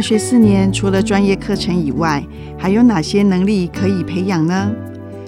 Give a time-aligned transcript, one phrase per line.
[0.00, 2.24] 大学四年，除了专业课程以外，
[2.56, 4.72] 还有哪些能力可以培养呢？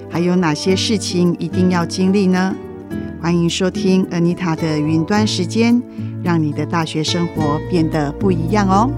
[0.09, 2.55] 还有哪些事情一定要经历呢？
[3.21, 5.79] 欢迎收听 Anita 的云端时间，
[6.23, 8.89] 让你的大学生活变得不一样哦。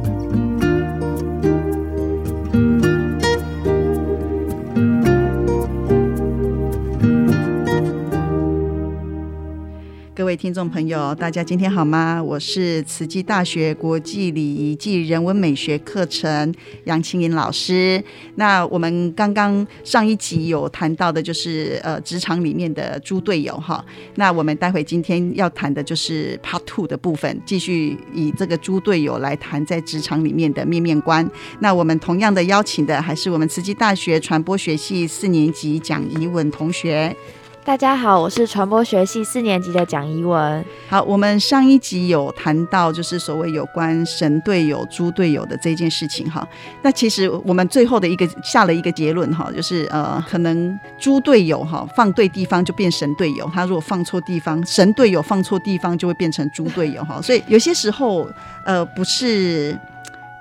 [10.25, 12.19] 各位听众朋友，大家今天好吗？
[12.19, 16.51] 我是慈济大学国际礼仪暨人文美学课程
[16.85, 18.03] 杨青颖老师。
[18.33, 23.85] 那我们刚刚上一集有谈到的，就是呃职场里面的猪队友哈。
[24.15, 31.29] 那我们待会今天要谈的就是 Part Two 的部分，继续以这个猪队友来谈在职场里面的面面观。
[31.59, 37.15] 那我们同样的邀请的还是我们慈济大学传播学系四年级蒋怡文同学。
[37.65, 40.63] 大家好，我是传播学系四年级的蒋怡文。
[40.87, 46.47] 好，我们上一集有谈到，就是所谓有关神队友、猪队友的这件事情哈。
[46.83, 57.19] 那其实我们最后的一个下了一个结论哈，就是呃，可能猪队友哈放对地方就变神队友，他如果放错地方，神队友放错地方就会变成猪队友哈。
[57.25, 58.29] 所以有些时候
[58.63, 59.75] 呃，不是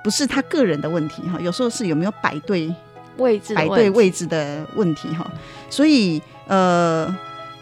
[0.03, 2.71] 不是他个人的问题哈，有时候是有没有摆对
[3.17, 5.27] 位置、摆对位置的问题哈。
[5.71, 6.21] 所以。
[6.47, 7.15] 呃，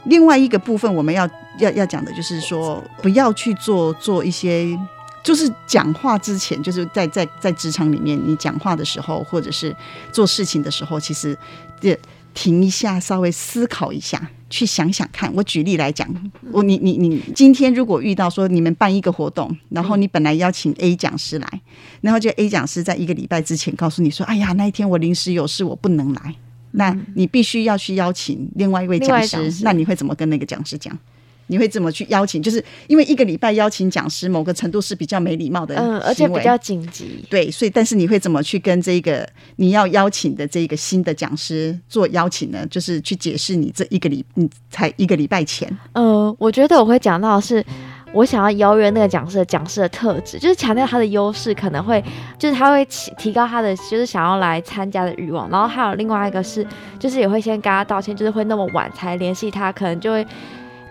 [0.05, 4.77] 另外一个部分我们要要要讲的就是说，不要去做做一些，
[5.23, 9.75] 就是讲话之前，就是在在在职场里面，你讲话的时候，或者是
[10.11, 11.37] 做事情的时候，其实
[11.79, 11.97] 这
[12.33, 15.31] 停一下，稍微思考一下，去想想看。
[15.37, 16.07] 我举例来讲，
[16.51, 21.61] 我你你你今天如果遇到说你们办一个活动，然后你本来邀请 A 讲师来，
[22.01, 26.35] 然后就 A 讲师在一个礼拜之前告诉你说，哎呀，那一天我临时有事，我不能来。
[26.73, 30.97] 那你必须要去邀请另外一位讲师，那你会怎么跟那个讲师讲？
[31.47, 32.41] 你会怎么去邀请？
[32.41, 37.23] 就是因为一个礼拜邀请讲师，某个程度是比较没礼貌的，嗯，而且比较紧急。
[37.29, 42.65] 对，所以但是你会怎么去跟这个你要邀请的这个新的讲师做邀请呢？
[42.67, 45.69] 就是去解释你这一个礼，你才一个礼拜前。
[45.91, 47.63] 呃，我觉得我会讲到是。
[48.13, 52.01] 我想要邀约那个讲师的，讲师的特质就是强调他的优势，可能会
[52.37, 55.49] 就是他会提提高他的就是想要来参加的欲望。
[55.49, 56.65] 然后还有另外一个是，
[56.99, 60.25] 就是也会先跟他道歉，就是会那么晚才联系他，可能就会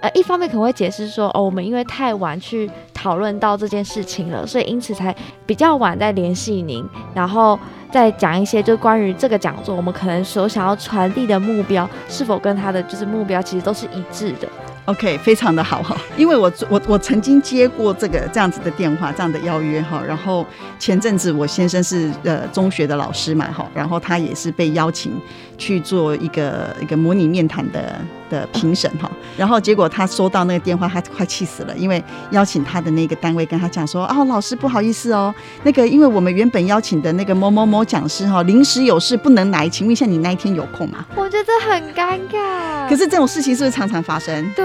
[0.01, 5.15] 呃一方面可能会解释说，哦，我们因为太晚去讨论到这件事情了，所以因此才
[5.47, 6.85] 比较晚再联系您，
[7.15, 7.57] 然后
[7.93, 14.49] 再讲一些就关于这个讲座，我们可能所想要传递的目标是否跟他的就是目标其实都是一致的。
[14.87, 20.45] OK，非常的好哈，因为我我我曾经接过这个这样子的电话，这样的邀约哈，然后
[20.79, 25.13] 前阵子我先生是呃中学的老师嘛哈，然后他也是被邀请
[25.57, 27.95] 去做一个一个模拟面谈的。
[28.33, 35.35] 的评审哈，然后结果他收到那个电话，他快气死了，因为邀请他的那个单位跟他讲说，哦，老师不好意思哦，
[35.65, 41.05] 那个因为我们原本邀请的那个某某某讲师哈，临时有事不能来，请问一下你那一天有空吗？
[41.15, 42.89] 我觉得很尴尬。
[42.89, 44.51] 可是这种事情是不是常常发生？
[44.57, 44.65] 对，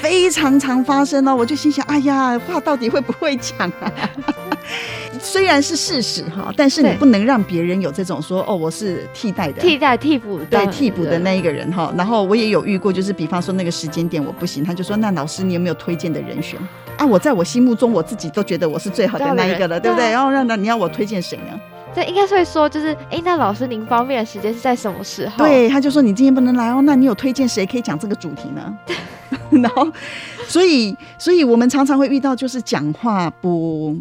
[0.00, 1.34] 非常常发生哦。
[1.34, 3.92] 我就心想，哎呀，话到底会不会讲啊？
[5.22, 11.92] 虽然是事实哈，但是你不能让别人有这种说哦，我是替代的，替代替补对替补的那一个人哈。
[11.96, 16.58] 然后我也有遇过，就是比方说那个时间点我不行，他就说那老师你有没有推荐的人选
[16.96, 17.04] 啊？
[17.04, 20.10] 我在我心目中我自己都觉得我是最好的那一个了，对不对？
[20.10, 21.60] 然后让那你要我推荐谁呢？
[21.94, 25.44] 对，应该会说就是哎，那老师您方便的时间是在什么时候？
[25.44, 28.78] 对，他就说你今天不能来哦，那你有推荐谁可以讲这个主题呢？
[29.62, 29.86] 然后
[30.46, 33.96] 所以所以我们常常会遇到就是讲话不。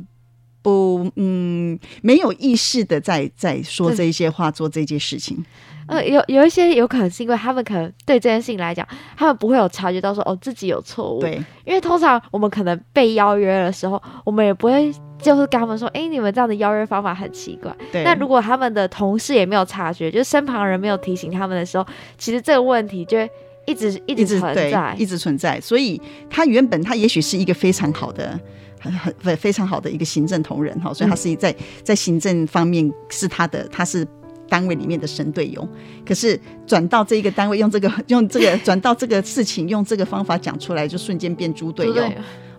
[0.62, 5.42] 不，嗯，没有意识的在在说这些话，做这件事情。
[5.88, 8.86] 呃，有有一些有可能是因为他们可能对这件事情来讲，
[9.16, 11.22] 他们不会有察觉到说哦自己有错误。
[11.22, 17.75] 对，因为通常我们可能被邀约的时候，我们也不会就是跟他们说，哎，你们这样的邀约方法很奇怪。
[17.91, 18.03] 对。
[18.03, 21.85] 那如果他们的同事也没有察觉，就是身旁人没有提醒他们的时候，
[22.18, 23.30] 其实这个问题就会
[23.66, 25.59] 一直一直存在，一直存在。
[25.62, 28.39] 所以他原本他也许是一个非常好的。
[28.81, 34.07] 很很非非常好的一个行政同仁哈，所以他是在在行政方面是他的他是
[34.48, 35.68] 单位里面的神队友。
[36.06, 42.10] 可是转到这一个单位，用这个用这个转到这个事情，用这个方法讲出来，就瞬间变猪队友。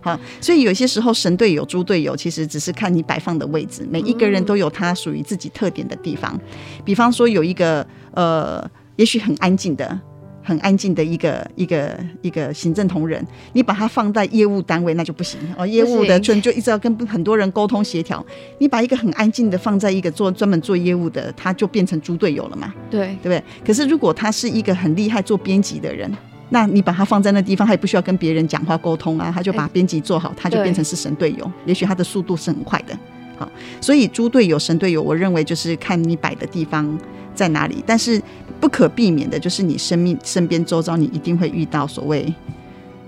[0.01, 3.87] 好，所以有些时候神队友、猪队友，其实只是看你摆放的位置。
[3.89, 6.39] 每一个人都有他属于自己特点的地方。
[6.83, 9.99] 比方说，有一个呃，也许很安静的。
[10.43, 15.67] 很安静的一个一个一个行政同仁，你把他放在业务单位那就不行哦。
[15.67, 18.25] 业务的就就一直要跟很多人沟通协调。
[18.57, 22.73] 你把一个很安静的放在一个做专门做业务的，他就变成猪队友了嘛？
[22.89, 23.43] 对，对不对？
[23.63, 26.11] 可是如果他是一个很厉害做编辑的人，
[26.53, 31.49] 那你把它放在那地方，他也不需要跟别人讲话沟通啊，他就把编辑做好，他就变成是神队友。
[31.65, 32.93] 也许他的速度是很快的。
[33.37, 33.49] 好，
[33.79, 36.99] 所以猪队友、神队友，我认为就是看你摆的地方
[37.33, 38.21] 在哪里，但是
[38.59, 42.31] 不可避免的就是你生命身边周遭，你一定会遇到所谓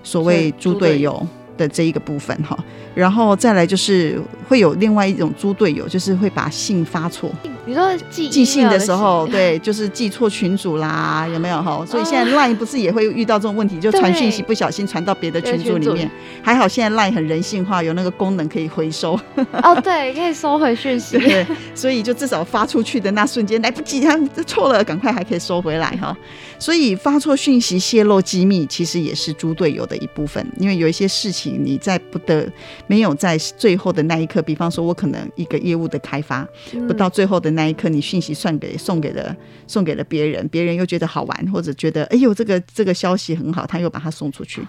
[0.04, 2.58] 所谓猪队友的这一个部分哈。
[2.96, 7.32] 然后再来就是会有另外一种猪队友，就是会把信发错。
[7.66, 11.84] 你说寄寄信的的时候， 对，就是寄错群组啦，有没有哈？
[11.86, 16.10] 所以现在 Line 不是也会遇到这种问题，就传讯息不小心传到别的群组里面。
[16.44, 19.20] 还好现在 Line 很人性化，有那个功能可以回收，
[19.64, 21.18] 哦，对，可以收回讯息。
[21.18, 26.16] 对，所以就至少发出去的那瞬间来不及，他错了，赶快还可以收回来哈。
[26.60, 30.46] 所以发错讯息、泄露机密，其实也是猪队友的一部分。
[30.60, 32.52] 因为有一些事情你在不得
[32.88, 39.36] 没有在最后的那一刻，比方说我可能一个业务的开发，嗯不到最后的那一刻，你讯息算给送给了
[39.68, 44.62] 送给了别人，别人又觉得好玩，或者觉得哎呦这个这个消息很好，他又把它送出去。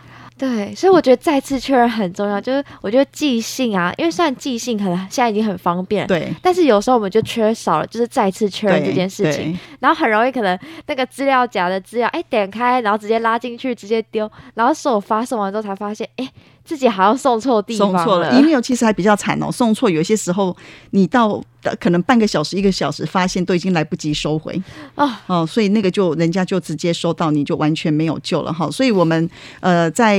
[0.45, 2.41] 对，所以我觉得再次确认很重要。
[2.41, 16.29] 就是我觉得寄信啊，因为虽然寄信可能现在已经很方便，对，但是有时候我们就缺少了，就是再次确认对这件事情，然后很容易可能那个资料夹的资料，哎，点开然后直接拉进去，直接丢，然后是我发送完之后才发现，哎，
[16.65, 18.39] 自己好像送错地方送错了了。
[18.39, 20.55] ，email 其实还比较惨哦，送错有些时候
[20.91, 21.43] 你到呃
[21.81, 24.61] 可能半个小时一个小时，发现都已经来不及收回
[24.95, 28.71] 哦哦，所以那个就人家就直接收到，你就完全没有救了哈。
[28.71, 29.29] 所以我们
[29.61, 30.19] 呃在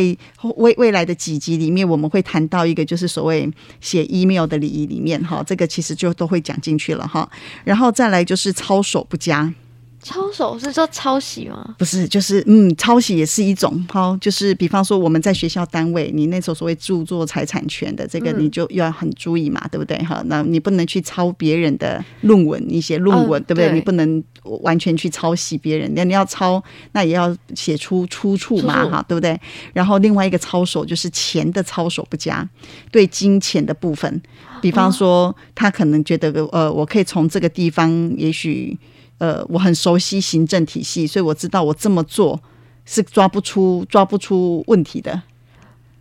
[0.57, 3.51] 未未来的几集里面，我们会谈到一个就是所谓
[3.81, 7.29] 写 email 的礼仪里面哈，这个其实就都会讲进去了哈。
[7.63, 9.53] 然后再来就是操守不佳，
[10.05, 11.73] 抄手是说抄袭吗？
[11.79, 19.97] 不是，就是嗯，抄袭也是一种好，就是比方说我们在学校单位，你那时候所谓著作财产权的这个，嗯你就要很注意嘛，对不对？
[20.03, 23.69] 哈，那你不能去抄别人的论文，你写论文，嗯对不对？
[23.69, 24.23] 对你不能
[24.61, 29.35] 完全去抄袭别人，那你要抄，那也要写出出处嘛，哈，对不对？
[29.73, 32.47] 然后另外一个抄手就是钱的抄手不佳，
[32.91, 34.21] 对金钱的部分，
[34.61, 38.77] 比方说他可能觉得呃，我可以从这个地方，也许。
[39.17, 42.41] 呃，我很熟悉行政体系，所以我知道我这么做
[42.85, 45.21] 是抓不出抓不出问题的。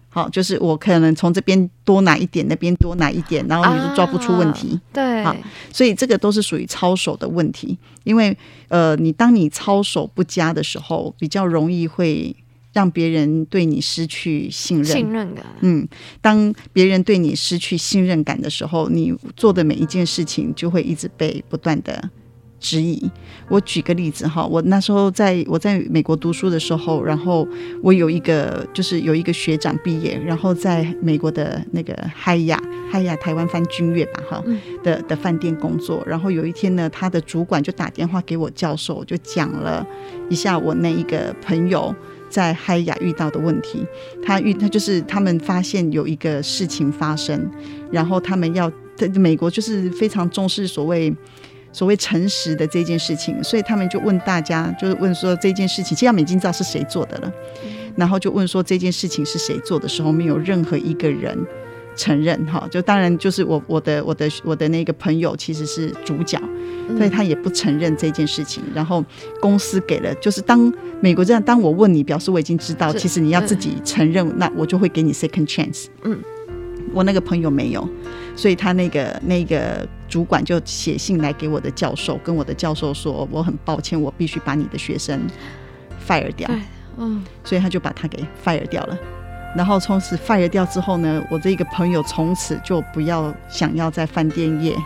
[0.09, 4.79] 好，就是我可能从这边多拿一点，那边多拿一点，然后你就抓不出问题。
[4.93, 5.37] 对，好
[5.73, 7.77] 所以这个都是属于操守的问题。
[8.05, 8.37] 因为
[8.69, 12.37] 呃，你当你操守不佳的时候，比较容易会
[12.73, 14.87] 让别人对你失去信任。
[14.87, 15.45] 信任感。
[15.63, 15.89] 嗯，
[16.21, 22.09] 当别人对你失去信任感的时候，你做的每一件事情就会一直被不断的
[22.65, 22.99] 质疑。
[23.51, 27.47] 我举个例子哈，我那时候在我在美国读书的时候，然后
[27.83, 32.59] 我有一个就是有一个学长毕业，然后在美国的那个嗨雅
[32.91, 39.87] 嗨雅台湾翻君悦吧哈嗯的的饭店工作，然后有一天呢，他的主管就打电话给我教授，就讲了
[40.31, 41.95] 一下我那一个朋友。
[42.31, 43.87] 在嗨雅遇到的问题，
[44.21, 47.49] 他遇他就是他们发现有一个事情发生，
[47.93, 51.15] 然后他们要在美国就是非常重视所谓
[51.75, 57.33] 所谓诚实的这件事情，所以他们就问大家，就是问说这件事情，其实他们已经知道是谁做的了，
[57.97, 61.37] 然后就问说这件事情是谁做的时候，没有任何一个人
[61.97, 66.41] 承认哈，就当然就是我我的我的我的那个朋友其实是主角，
[66.89, 68.63] 嗯所以他也不承认这件事情。
[68.73, 69.05] 然后
[69.41, 75.87] 公司给了，就是当美国这样，当我问你，表示我已经知道，其实你要自己承认，那我就会给你 second chance。
[76.05, 76.17] 嗯，
[76.93, 77.89] 我那个朋友没有，
[78.37, 85.21] 所以他那个那个主管就写信来给我的教授，跟我的教授说，我很抱歉，我必须把你的学生
[86.07, 86.49] fire 掉。
[86.97, 88.97] 嗯，所以他就把他给 fire 掉了。
[89.57, 94.77] 然后从此 fire 掉之后呢，我这个朋友从此就不要想要在饭店业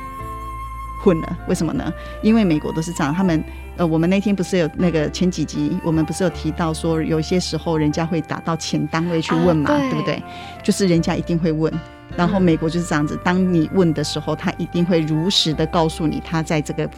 [1.04, 1.38] 混了。
[1.46, 1.92] 为什么呢？
[2.22, 3.44] 因为美国都是这样，他们
[3.76, 10.22] 呃，我们那天不是有那个前几集，我们不是有提到说，有些时候人家会打到前单位去问嘛，啊对对不对？
[10.64, 11.70] 就是人家一定会问。
[12.16, 16.88] 然后美国就是这样子，当你问的时候，他一定会如实的告诉你，他在这个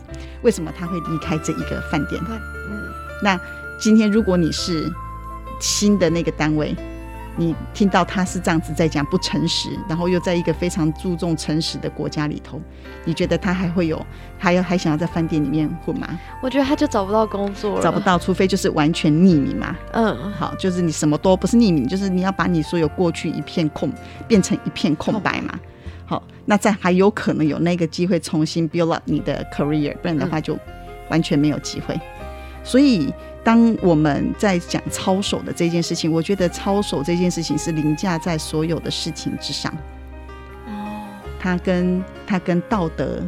[0.43, 2.21] 为什么他会离开这一个饭店。
[2.29, 2.89] 嗯，
[3.23, 3.39] 那
[3.79, 4.91] 今天如果你是
[5.61, 6.75] 新的那个单位，
[7.41, 12.61] 你听到他是这样子在讲不诚实，然后又在一个非常注重诚实的国家里头，
[13.07, 14.05] 你觉得他还会有
[14.37, 16.07] 还要还想要在饭店里面混吗？
[16.43, 17.99] 我觉得他就找不到工作了，找不。
[18.01, 19.75] 到，除非就是完全匿名嘛。
[19.93, 23.91] 嗯，好，就是你什么都不是匿名，就是你要把你所有过去一片空
[24.29, 25.59] 变成一片空白嘛。
[26.05, 30.59] 好，那再还有可能有那个机会重新 build up 你的 career，不然的话就
[31.09, 31.99] 完全没有机会。
[32.63, 33.11] 所以，
[33.43, 39.73] 当我们在讲操守的这件事情，我觉得操守这件事情是凌驾在所有的事情之上，
[40.67, 43.23] 哦，它跟它跟道德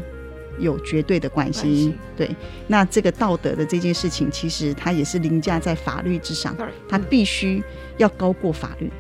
[0.59, 1.99] 有绝对的关关系系。
[2.15, 2.31] 对，
[2.67, 6.55] 那这个道德的这件事情，其实它也是凌驾在法律之上。
[6.89, 7.63] 它嗯必须
[7.97, 8.91] 要高过法律。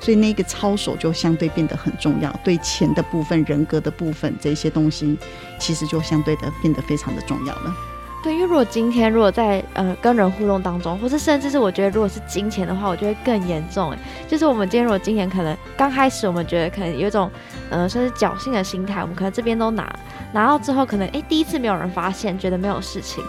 [0.00, 2.34] 所以那个操守就相对变得很重要。
[2.42, 5.16] 对钱的部分、人格的部分这些东西，
[5.58, 7.76] 其实就相对的变得非常的重要了。
[8.22, 13.92] 对，因为如果今天如果在呃跟人互动当中，或是甚至是我觉得如果是金钱的话，我觉得更严重。
[13.92, 13.98] 哎，
[14.28, 17.30] 就是我们今天如果金钱可能刚开始我们觉得可能有一种
[17.70, 19.90] 呃算是侥幸的心态，我们可能这边都拿
[20.34, 23.24] 拿到之后，可能哎第一次没有人发现，觉得没有事情；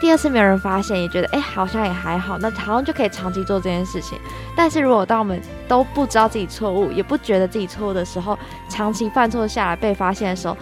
[0.00, 4.18] 第二次没有人发现，也觉得哎好像也还好，那好像就可以长期做这件事情。
[4.56, 8.38] 但是如果当我们都不知道自己错误，也不觉得自己错误的时候，
[8.70, 10.56] 长期犯错下来被发现的时候。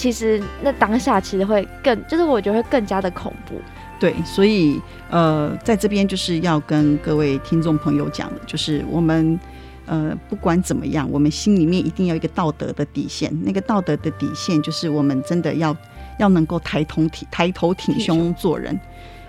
[0.00, 3.60] 其实那当下其实会更，就是我觉得会更加的恐怖。
[3.98, 4.80] 对，所以
[5.10, 9.38] 呃，在这边就是要跟各位听众朋友讲的，就是我们
[9.84, 13.30] 呃不管怎么样，我们心里面一定要一个道德的底线。
[13.42, 15.76] 那个道德的底线就是我们真的要
[16.18, 18.80] 要能够抬头挺抬头挺胸做人。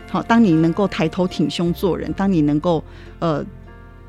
[0.09, 2.81] 好，当你能够抬头挺胸做人，当你能够
[3.19, 3.45] 呃。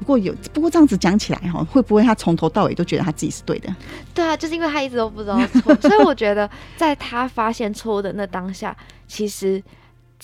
[0.03, 3.73] 不过有，不过这样子讲起来哈，会不会他从头到尾都觉得他自己是对的？
[4.13, 9.63] 对啊，就是因为他一直都不知道错，所以我觉得在他发现错误的那当下，其实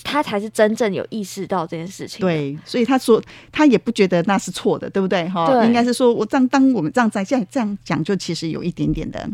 [0.03, 2.19] 他才是真正有意识到这件事情。
[2.19, 5.29] 对，所以他说他也不觉得那是错的，对不对？
[5.29, 9.29] 哈，应该是说我这样，当我们这样在这样这样讲，就其实有一点点的，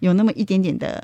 [0.00, 1.02] 有那么一点点的。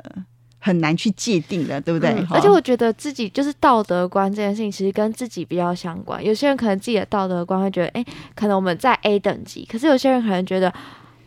[0.68, 2.10] 很难去界定的，对不对？
[2.30, 6.22] 而且我觉得自己就是道德观这件事情，其实跟自己比较相关。
[6.22, 10.72] 有些人可能自己的道德观会觉得，哎，可能我们在 A 等级，可是有些人可能觉得，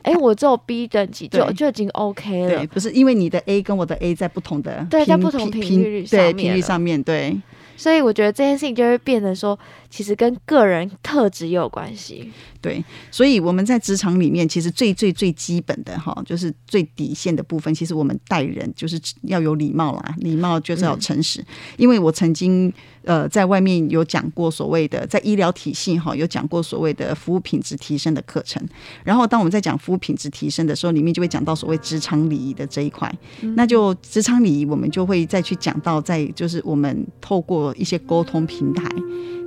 [0.04, 2.50] 哎，我只有 B 等级就就已经 OK 了。
[2.50, 7.42] 对，不是因为你的 A 跟我的 A 在不同的对，在不同频率对频率上面对。
[7.76, 9.58] 所以我觉得这件事情就会变得说，
[9.92, 12.32] 其实跟个人特质也有关系。
[12.62, 21.44] 对，所以我们在职场里面，其实最最最基本的哈，就是最底线的部分，其实我们待人就是要有礼貌啦，礼貌就是要诚实。
[21.78, 22.72] 因为我曾经
[23.04, 28.64] 呃在外面有讲过所谓的在医疗体系哈，有讲过所谓的服务品质提升的课程。
[29.04, 33.12] 然后当我们在讲服务品质提升的时候，里面就会讲到所谓职场礼仪的这一块。
[33.56, 38.88] 那就职场礼仪，我们就会再去讲到在就是我们透过一些沟通平台。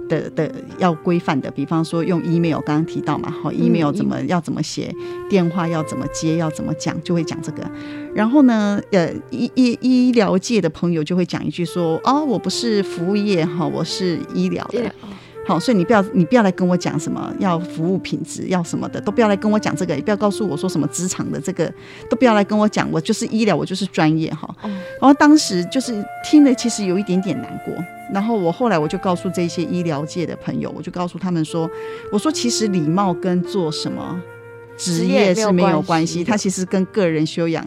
[0.09, 4.95] 的的要规范的，比方说用 email，刚刚提到嘛，好，email 怎么要怎么写，
[5.29, 7.63] 电话要怎么接，要怎么讲，就会讲这个。
[8.15, 14.95] 然后呢，呃，医医医疗界的朋友就会讲一句说，哦，我不是服务业哈，我是医疗的。
[15.47, 21.71] 好，所以你不要你不要来跟我讲什么要服务品质要什么的，都不要来跟我讲这个，也不要告诉我说什么职场的这个，
[22.09, 24.49] 都不要来跟我讲，我就是医疗，我就是专业哈。
[24.63, 27.75] 然后当时就是听了，其实有一点点难过。
[28.13, 31.69] 然后我后来我就告诉这些医疗界的朋友，我就告诉他们说，
[32.11, 34.19] 我说其实礼貌跟做什么
[34.79, 37.63] 职业是没有关系，它其实跟个人修养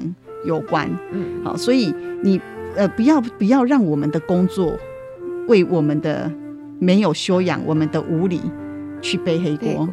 [0.45, 0.89] 有关。
[1.11, 1.93] 嗯，好，所以
[2.23, 2.41] 你
[2.75, 4.73] 呃不要不要让我们的工作
[5.47, 6.31] 为我们的。
[6.79, 8.41] 没有修养，我们的无理
[9.01, 9.87] 去背黑锅，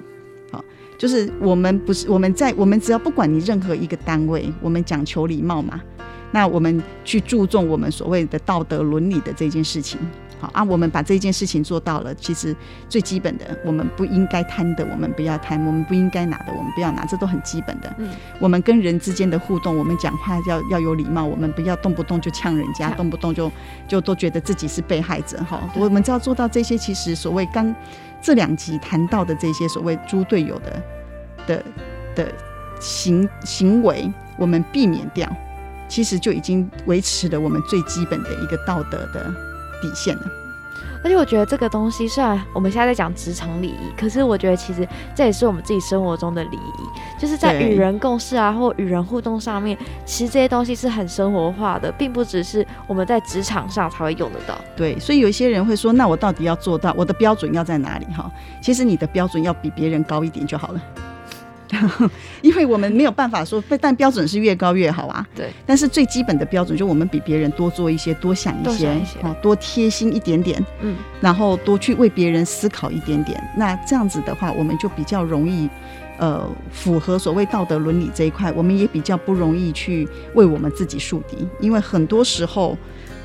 [0.50, 0.64] 好，
[0.98, 5.80] 就是我们不是我们在我们只要不管你任何一个单位，我们讲求礼貌嘛，
[6.30, 9.98] 那我们去注重我们所谓的道德伦理的这件事情。
[10.52, 12.14] 啊，我们把这件事情做到了。
[12.14, 12.54] 其实
[12.88, 17.04] 最基本的，我们不应该贪的，我们不要贪；我们不应该拿的，我们不要拿。
[17.04, 17.94] 这都很基本的。
[17.98, 18.10] 嗯，
[18.40, 23.50] 我们跟人之间的互动，我们讲话要要有礼貌，我们不要动不动就呛人家，动不动就
[23.86, 25.38] 就都觉得自己是被害者。
[25.44, 27.74] 哈，我们只要做到这些，其实所谓刚
[28.22, 30.82] 这两集谈到的这些所谓猪队友的
[31.46, 31.64] 的
[32.14, 32.32] 的
[32.80, 35.30] 行行为，我们避免掉，
[35.88, 39.53] 其实就已经维持了我们最基本的一个道德的。
[39.84, 40.24] 底线的，
[41.02, 49.76] 而且我觉得这个东西虽然我们现在在讲职场礼仪，可是我觉得其实这也是我们自己生活中的礼仪，就是在与人共事啊，或与人互动上面，
[50.06, 54.58] 其实这些东西是很生活化的，并不只是我们在职场上才会用得到。
[54.74, 58.06] 对，所以有一些人会说，那我到底要做到我的标准要在哪里？
[58.06, 58.30] 哈，
[58.62, 60.80] 其实你的标准要比别人高一点就好了。
[62.42, 65.26] 因为我们没有办法说，但标准是越高越好啊。
[65.35, 65.50] 对。
[65.66, 68.88] 但是最基本的标准，就我们比别人多做一些，多想一些，
[69.23, 73.42] 哦，多贴心一点点，嗯，然后多去为别人思考一点点。
[73.56, 75.68] 那这样子的话，我们就比较容易，
[76.18, 82.76] 呃，符合所谓道德伦理这一块，我们也比较不容易去为我们自己树敌，因为很多时候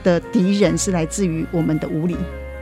[0.03, 2.15] 的敌人是来自于我们的无理。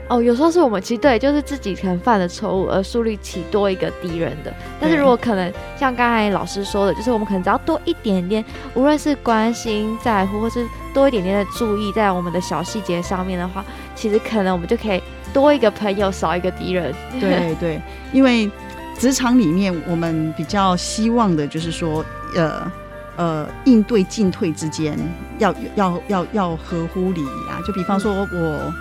[0.10, 4.54] 哦，有时候是我们其实对，就是自己可能犯的错误而树立起多一个敌人的。
[4.80, 16.96] 但是如果可能像刚才老师说的，就是我们可能只要多一点点，无论是关心在乎，或是多一点点的注意在我们的小细节上面的话，其实可能我们就可以多一个朋友，少一个敌人。
[17.20, 17.82] 对 对，
[18.14, 18.50] 因为
[18.98, 22.72] 职场里面我们比较希望的就是说，呃
[23.18, 24.98] 呃，应对进退之间
[25.38, 27.60] 要要要要合乎礼仪啊。
[27.68, 28.74] 就比方说我。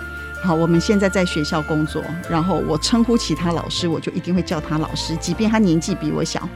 [0.47, 6.47] 好，我们现在在学校工作，然后我称呼其他老师，我就一定会叫他老师，即便他年纪比我小。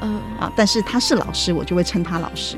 [0.00, 2.56] 嗯啊，但是他是老师，我就会称他老师。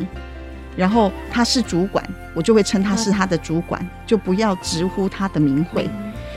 [0.74, 5.86] 然后他是主管，我就会称他是他的主管，就不要直呼他的名讳。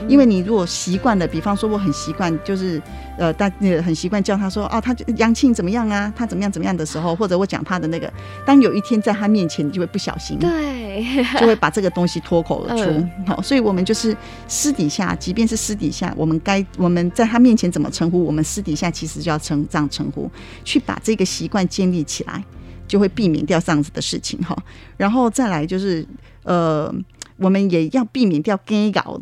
[0.08, 2.80] 因为你如果习惯了，比方说我很习惯，就是
[3.16, 6.12] 呃，大呃很习惯叫他说哦，他杨庆怎么样啊？
[6.16, 8.12] 他怎么样怎么样的时候， 或者我讲他的那个，
[8.44, 12.84] 当有一天在他面前，你就会不小心，对，就会把这个东西脱口而出。
[12.84, 14.16] 嗯好，所以我们就是
[14.48, 20.30] 私底下，即便是私底下，我们该我们在他面前怎么称呼，我们私底下其实就要称这样称呼，
[20.64, 22.42] 去把这个习惯建立起来，
[22.86, 24.56] 就会避免掉这样子的事情哈。
[24.96, 26.06] 然后再来就是
[26.42, 26.92] 呃，
[27.36, 29.20] 我们也要避免掉 gay 搞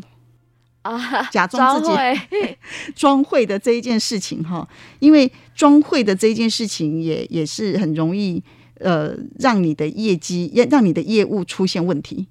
[0.82, 2.56] 啊，假装自己
[2.94, 8.42] 装会的这一件事情哈，因为装会的这一件事情也也是很容易
[8.80, 12.26] 呃让你的业绩也让你的业务出现问题。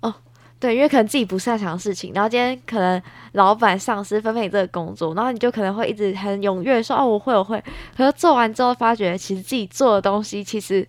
[0.00, 0.14] 哦
[0.60, 3.02] 对，因为可能自己不擅长的事情，然后今天可能
[3.32, 7.62] 老板、上司分配你这个工作，然后你就可能会一直很踊跃地说哦，我会，我会。
[7.94, 10.86] 可是做完之后，发觉其实自己做的东西其实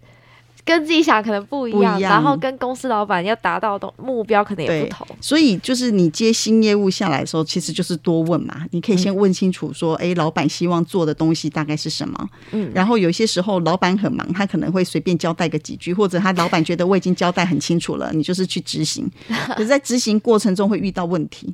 [0.65, 5.07] 跟自己想可能不一样，然后跟公司老板要达到的目标可能也不同。
[5.21, 8.65] 所以就是你接新业务下来的时候，其实就是多问嘛。
[8.71, 12.29] 你可以先问清楚说，哎、老板希望做的东西大概是什么？
[12.51, 19.07] 嗯，然后有些时候老板很忙，他可能会随便交代个几句，或者他老板觉得我已经交代很清楚了，你就是去执行。
[19.55, 21.53] 可是，在执行过程中会遇到问题，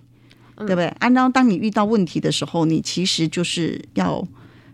[0.56, 0.86] 对不对？
[1.00, 4.26] 啊，然后当你遇到问题的时候，你其实就是要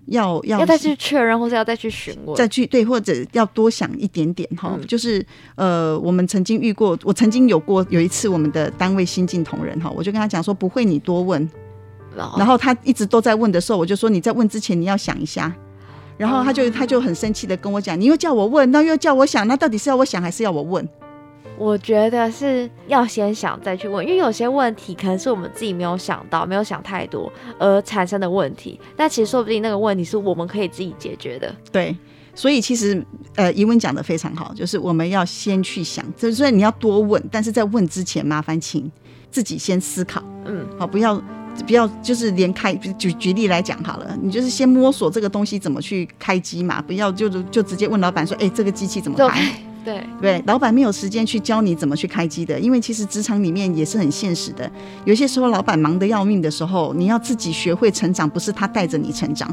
[0.07, 2.35] 要要要再去确认，或是要再去询问。
[2.35, 4.73] 再去对，或者要多想一点点哈。
[4.77, 11.49] 嗯就是呃，我们曾经遇过，我曾经有过有一次，我们的单位新进同仁哈，我就跟他讲说不会你多问，
[12.37, 15.53] 然后他一直都在问的时候，我就说你在问之前你要想一下。
[16.17, 20.83] 然后他就哦他就很生气的跟我讲，你又叫我问，那又叫我想，那到底是要我想还是要我问？
[21.57, 31.53] 我觉得是要先想再去问，因为有些问题可能是我们自己没有想到、没有想太多而产生的问题，那其实说不定那个问题是我们可以自己解决的。
[31.71, 31.97] 对，
[32.35, 33.03] 所以其实
[33.35, 38.89] 呃，怡文讲的非常好，就是我们要先去想，就是虽然你要多问，但是在问之前，麻烦请
[39.31, 40.23] 自己先思考。
[40.45, 41.19] 嗯，好，不要
[41.65, 49.63] 不要就是连开举举例来讲好了，你就是先摸索这个东西怎么去开机嘛，不要就就直接问老板说，哎、这个机器怎么开？
[49.87, 54.69] 对，对，老板没有时间去教你怎么去开机的，因为其实职场里面也是很现实的，
[55.05, 59.49] 有些时候老板忙得要命的时候，你要自己学会成长，不是他带着你成长，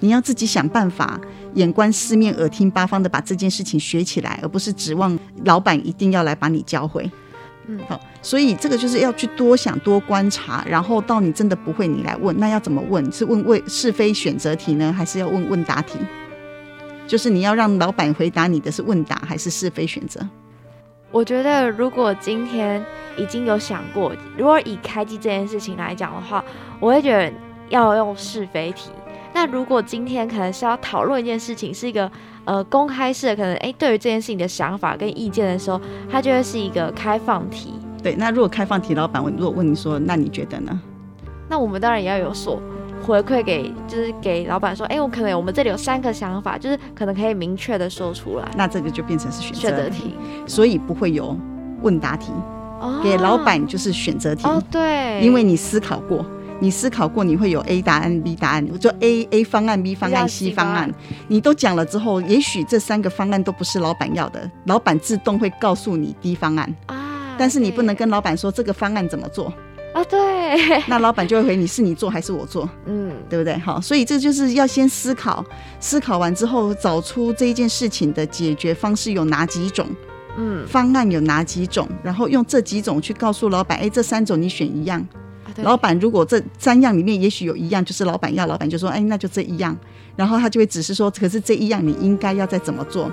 [0.00, 1.20] 你要自己想办法，
[1.56, 7.10] 眼观四面，耳听八方的把这件事情学起来，而不是指望老板一定要来把你教会。
[7.66, 13.12] 嗯好，所以这个就是要去多想、多观察，然后到你真的不会，你来问，那要怎么问？
[13.12, 15.98] 是问问是非选择题呢，还是要问问答题？
[17.06, 20.20] 就是你要让老板回答你的是问答还是是非选择？
[21.12, 22.84] 我觉得如果今天
[23.16, 26.44] 已经有想过，如果以开机这件事情来讲的话，
[26.80, 27.32] 我会觉得
[27.68, 28.90] 要用是非题。
[29.32, 32.10] 那如果今天可能是要讨论一件事情，是一个
[32.44, 37.74] 呃公开式的，可能诶对于这件事情的想法跟意见的时候，它就会是一个开放题。
[38.02, 40.80] 对，那如果开放题，老板问，如果问你说，那你觉得呢？
[41.48, 42.60] 那我们当然也要有所
[43.06, 48.50] 回馈给，就是给老板说，哎、我可能我们这里有三个想法，就是可能可以明确的说出来。
[48.56, 50.14] 那这个就变成是选择题，
[50.46, 51.38] 所以不会有
[51.82, 52.32] 问答题，
[52.80, 53.00] 哦。
[53.04, 56.26] 给老板就是选择题，哦，对，因为你思考过。
[56.58, 60.90] 你思考过，你会有 A 答案、B 答案，就 A A 方案、B 方案、C C 方案。
[61.28, 69.52] 你都讲了之后，也许这三个方案都不是老板要的，老板自动会告诉你 D 方案，啊，但是你不能跟老板说这个方案怎么做，
[69.96, 70.18] 啊，对，
[70.88, 72.68] 那老板就会回你是你做还是我做。
[72.84, 73.56] 嗯，对不对？
[73.56, 75.42] 好，所以这就是要先思考，
[75.80, 79.88] 思考完之后找出这一件事情的解决方式有哪几种，
[80.36, 85.00] 嗯，方案有哪几种，然后用这几种去告诉老板，哎，这三种你选一样。
[85.00, 89.74] 啊老板如果这三样里面也许有一样就是老板要，老板就说，哎，那就这一样，
[90.14, 93.10] 然后他就会指示说，可是这一样你应该要再怎么做。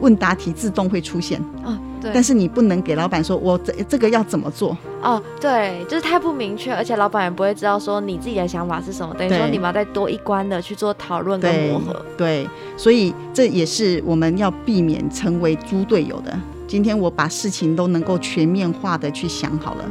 [0.00, 4.76] 问答题自动会出现，哦，对，但是你不能给老板说，我这这个要怎么做。
[5.02, 12.04] 哦，对，就是太不明确，而且老板也不会知道说你自己的想法是什么，等于说你们要再多一关的去做讨论跟磨合。
[12.16, 16.36] 对，所以这也是我们要避免成为猪队友的。
[16.68, 19.84] 今天我把事情都能够全面化的去想好了，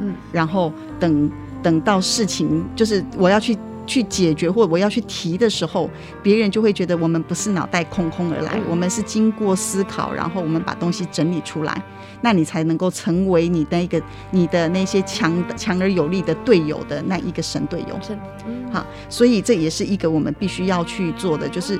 [0.00, 1.30] 嗯，然后等
[1.62, 5.90] 等到事情就是我要去去解决或我要去提的时候，
[6.22, 11.82] 别人就会觉得我们不是脑袋空空而来，嗯我们是经过思考，然后我们把东西整理出来，
[12.20, 17.98] 那你才能够成为你的一个你的那些强强而有力的队友的那一个神队友。
[18.00, 18.16] 是，
[18.46, 21.78] 嗯，好，所以这也是一个我们必须要去做的，就是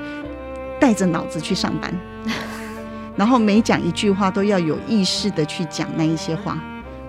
[0.80, 1.94] 带着脑子去上班，
[3.16, 6.58] 然后每讲一句话都要有意识的去讲那一些话，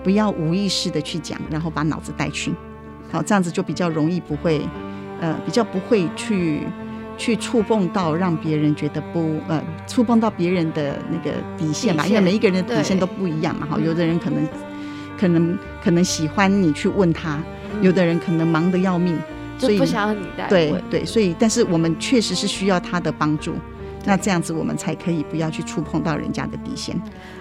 [0.04, 2.52] 不要无意识的去讲，然后把脑子带去。
[3.14, 4.60] 好，这样子就比较容易不会，
[5.20, 6.62] 呃，比较不会去
[7.16, 14.48] 去触碰到让别人觉得不呃，触碰到别人的那个底线吧，因为每一个人的底线都不一样嘛，哈，嗯有的人可能
[15.16, 17.38] 可能可能喜欢你去问他，
[17.80, 19.16] 有的人可能忙得要命，
[19.58, 20.50] 所以就不想要你来问。
[20.50, 23.54] 对对，所以但是我们确实是需要他的帮助，
[24.04, 26.94] 那这样子我们才可以不要去触碰到人家的底线。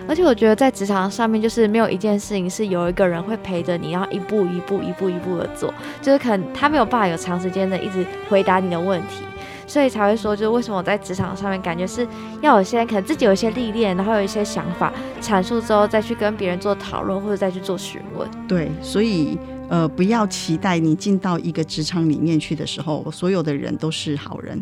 [0.08, 9.23] 而且我觉得在职场上面，就是没有一件事情是有一个人会陪着你，然后一步一步、一步一步的做，就是可能他没有办法有长时间的一直回答你的问题，
[9.65, 12.08] 所以才会说，就是为什么我在职场上面感觉是
[12.41, 18.28] 要有些可能自己有一些历练，然后有一些想法阐述之后，再去跟别人做讨论，或者再去做询问。
[18.47, 19.38] 对，所以
[19.69, 24.62] 呃，不要期待你进到一个职场里面去的时候，所有的人都是好人。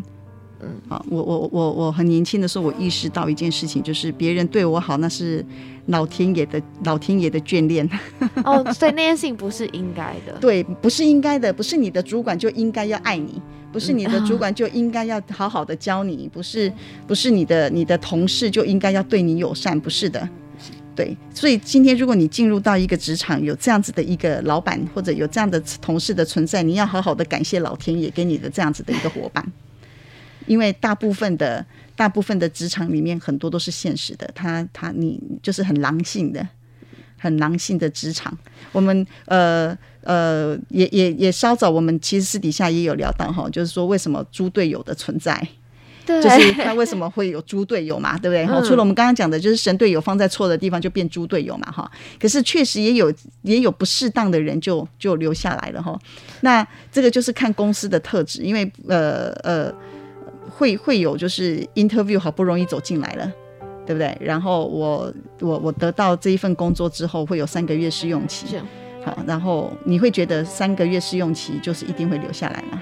[0.62, 5.44] 嗯，啊，我我我我很年轻的时候，我意识到一件事情，就是别人对我好，那是
[5.86, 7.88] 老天爷的老天爷的眷恋。
[8.44, 10.32] 哦， 所以那件事情不是应该的。
[10.40, 16.72] 对，不是应该的，不是你的主管就应该要爱你，不是你的嗯主管就应该要好好的教你，不是
[17.06, 20.28] 不是你的你的同事就应该要对你友善，不是的。
[20.94, 29.42] 对，所以今天如果你进入到一个职场，有这样子的一个老板或者有这样的同事的存在，你要好好的感谢老天爷给你的这样子的一个伙伴，
[30.46, 36.46] 因为大部分的大部分的职场里面很多都是现实的，他他你就是很狼性的，
[37.18, 38.36] 很狼性的职场。
[38.72, 45.46] 我们呃呃也也也稍早，我们其实私底下也有聊到哈，就是说为什么猪队友的存在。
[46.04, 48.44] 对，就是他为什么会有猪队友嘛，对不对？
[48.44, 51.88] 哈、嗯除了我们刚刚讲的，就是神队友放在错的地方就变猪队友嘛，哈。
[52.18, 55.96] 可是确实也有也有不适当的人就就留下来了哈。
[56.40, 59.72] 那这个就是看公司的特质，因为呃呃
[60.56, 63.32] 会会有就是 interview 好不容易走进来了。
[63.84, 64.16] 对不对？
[64.20, 68.46] 然后我我我得到这一份工作之后，会有三个月试用期。
[68.46, 68.56] 是
[69.04, 72.80] 好，然后你会觉得三个月试用期就是一定会留下来吗？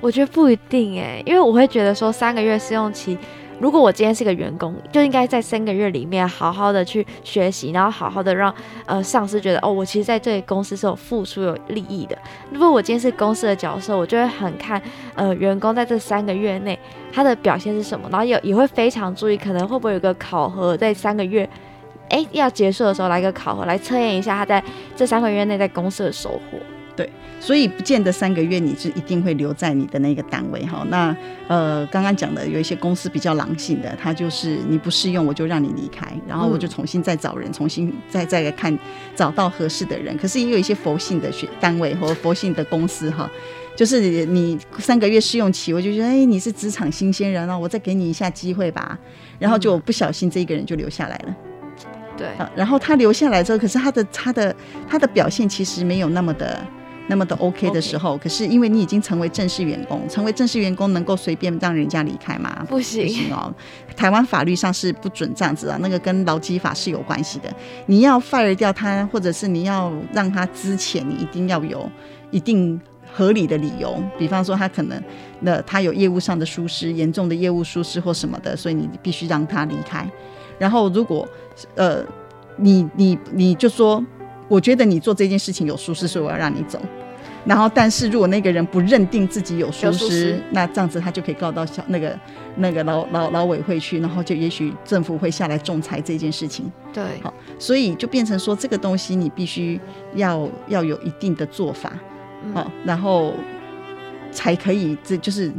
[0.00, 3.18] 我觉得不一定哎，因为我会觉得说三个月试用期，
[3.60, 8.52] 如果我今天是个员工，就应该在三个月里面好好的去学习，然后好好的让
[8.86, 12.18] 呃上司觉得哦，我其实在这公司是有付出有利益的。
[12.50, 14.80] 如果我今天是公司的角色，我就会很看
[15.14, 16.78] 呃员工在这三个月内
[17.12, 21.48] 他的表现是什么，然后也也会非常注意，可能会不会有个考核在三个月。
[22.08, 24.64] 哎，要结束的时候来个考核，来测验一下他在
[24.96, 26.58] 这三个月内在公司的收获。
[27.40, 30.86] 所以不见得三个月你是一定会留在你的那个单位哈。
[30.90, 31.16] 那
[31.48, 38.78] 呃，刚刚讲的有一些公司比较狼性的，他就是你不适用我就让你离开，然后我就重新再找人，重新再再来看
[39.16, 40.16] 找到合适的人。
[40.18, 43.28] 可是也有一些佛性的学单位或佛性的公司哈。
[43.76, 48.98] 就是你三个月试用期，我就觉得，哎，你是职场新鲜人啊，我再给你一下机会吧。
[49.38, 51.36] 然后就不小心这一个人就留下来了。
[52.14, 54.54] 对，啊，然后他留下来之后，可是他的他的
[54.86, 56.62] 他的表现其实没有那么的
[57.10, 62.64] 那么的 OK 的时候，可是因为你已经成为正式员工，成为正式员工能够随便让人家离开吗？
[62.68, 63.52] 不行不行哦，
[63.96, 67.52] 台湾法律上是不准这样子啊，那个跟劳基法是有关系的。
[67.86, 71.90] 你要 fire 掉他，或者是你要让他之前，你一定要有
[72.30, 72.80] 一定。
[73.12, 75.02] 合理的理由，比方说他可能
[75.40, 80.08] 那他有业务上的疏失，严重的业务疏失或什么的，所以你必须让他离开。
[80.60, 81.28] 然后如果
[81.74, 82.04] 呃
[82.56, 84.00] 你你你就说，
[84.46, 86.80] 我觉得你做这件事情有疏失，所以我要让你走。
[87.44, 92.18] 然后，但是如果那个人不认定自己有疏失失，那这样子他就可以告到小那个
[92.56, 96.70] 那个劳劳劳委会去，然后就也许政府会下来仲裁这件事情。
[96.92, 99.80] 对，好，所以就变成说这个东西你必须
[100.14, 101.92] 要要有一定的做法，
[102.44, 103.32] 嗯好、然后
[104.30, 105.50] 才可以，这就是。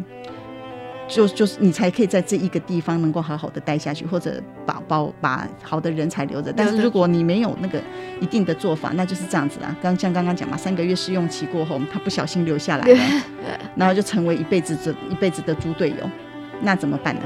[1.11, 6.53] 就就是你才可以在这一个地方能够好好的待下去，或者把把把好的人才留着。
[6.53, 7.81] 但是如果你没有那个
[8.21, 9.75] 一定的做法，那就是这样子啦。
[9.81, 12.99] 刚像刚刚讲嘛，三个月试用期过后，他不小心留下来了，
[13.75, 16.09] 然后就成为一辈子这一辈子的猪队友，
[16.61, 17.21] 那怎么办呢？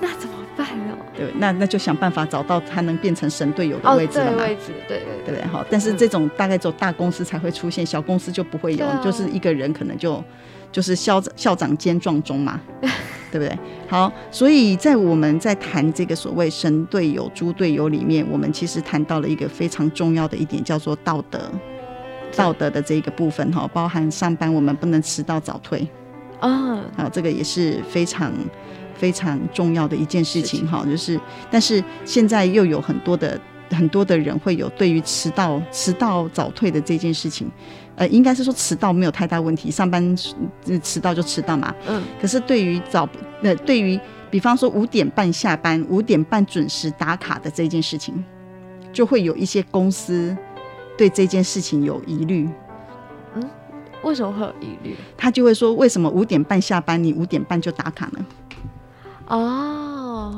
[0.00, 0.96] 那怎么办呢？
[1.16, 4.38] 对，那那就想办法找到他能变成神队友的哦，位置了嘛。
[4.38, 5.44] 对位置，对对对对？
[5.48, 10.22] 好，但是这种大概只有大公司才会出现，小公司就不会有，就是一个人可能就
[10.72, 12.60] 就是校长校长兼撞钟嘛，
[13.30, 13.56] 对不对？
[13.86, 21.38] 好，所以在我们在谈这个所谓神队友、猪队友里面，我们其实谈到了一个非常重要的一点，叫做道德。
[22.34, 25.86] 道德的这一个部分哈，包含上班我们不能迟到早退，
[26.40, 28.32] 啊，啊，这个也是非常
[28.94, 30.82] 非常重要的一件事情哈。
[30.86, 37.46] 就是，但是现在又有很多的很多的人会有对于迟到迟到早退的这件事情，
[37.96, 40.16] 呃，应该是说迟到没有太大问题，上班
[40.66, 41.74] 呃迟到就迟到嘛。
[41.86, 43.08] 嗯，可是对于早
[43.42, 43.98] 呃，对于
[44.30, 48.24] 比方说五点半下班、五点半准时打卡的这件事情，
[48.92, 50.34] 就会有一些公司
[50.96, 52.48] 对这件事情有疑虑。
[53.34, 53.50] 嗯，
[54.02, 54.96] 为什么会有疑虑？
[55.16, 58.24] 他就会说：为什么五点半下班，你五点半就打卡呢？
[59.28, 59.91] 哦，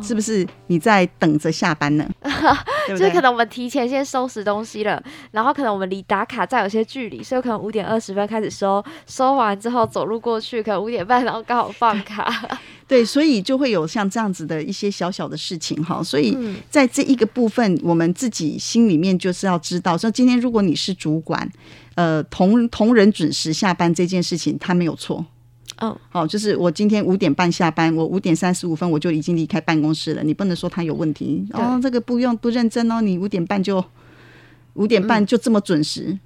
[0.06, 2.08] 是不是你在等着下班呢？
[2.86, 2.98] 对对？
[2.98, 12.30] 就是可能我们提前先收拾东西了，然后可能我们离打卡再有些距离，所以可能五点二十分开始收，收完之后走路过去，可能五点半，然后刚好放卡。
[12.86, 16.02] 对，所以就会有像这样子的一些小小的事情哈。
[16.02, 21.50] 所以嗯在这一个部分，我们自己心里面就是要知道，说今天如果你是主管，
[21.94, 25.24] 呃，同同仁准时下班这件事情，他没有错。
[25.80, 31.44] 嗯，好，就是我今天五点半下班，我五点三十五分我就已经离开办公室了，你不能说他有问题。
[31.52, 33.84] 哦，这个不用不认真哦，你五点半就
[34.74, 35.06] 五点嗯。
[35.06, 36.16] 半就这么准时，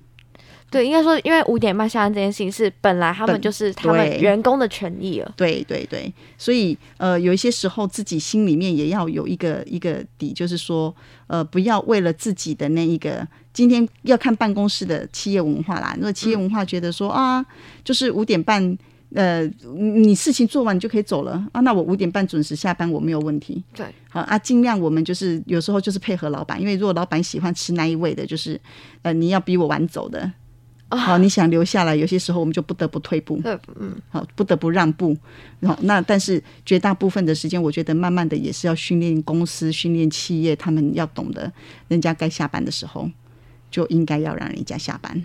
[0.71, 5.33] 对，应该说，因为五点半下班这件事情是本来他们就是他们员工的权益了。
[5.35, 10.95] 对对对，所以呃，有一些时候自己心里面也要有一个一个底，就是说，
[11.27, 15.95] 呃，不要为了自己的那一个，今天要看办公室的企业文化啦。
[15.97, 17.45] 如果企业文化觉得说、啊，
[17.83, 18.77] 就是五点半，
[19.15, 23.63] 呃，你事情做完你就可以走了啊，那我五点半准时下班，我没有问题。
[23.75, 28.61] 对，好啊，尽量我们就是有时候就是配合老板，因为如果老板喜欢吃那一味的，就是
[29.03, 30.31] 呃，你要比我晚走的。
[30.91, 33.39] 好，你想留下来，有些时候我们就不得不退步。
[33.79, 35.17] 嗯，好，不得不让步。
[35.61, 41.51] 然后那但是绝大部分的时间，我觉得慢慢的也是要训练公司、训练企业，他们要懂得，
[41.89, 43.11] 人家该下班的时候，
[43.71, 45.23] 就应该要让人家下班。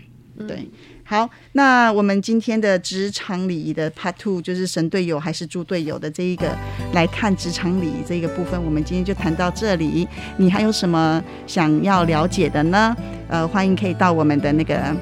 [0.47, 0.67] 对，
[1.03, 6.55] 好，那我们今天的职场礼仪的 Part Two 就是神队友还是猪队友的这一个
[6.93, 10.07] 来看职场礼仪这一个部分，我们今天就谈到这里。
[10.37, 12.95] 你还有什么想要了解的呢？
[13.27, 14.95] 呃，欢迎可以到我们的那个。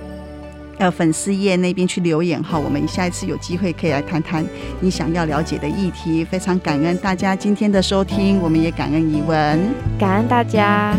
[0.77, 4.43] 呃，粉丝页那边去留言哈，我们下一次有机会可以来谈谈
[4.79, 6.25] 你想要了解的议题。
[6.25, 9.59] 非常感恩大家今天的收听，我们也感恩怡文。
[9.99, 10.97] 感恩大家。